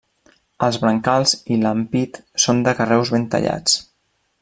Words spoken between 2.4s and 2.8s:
són de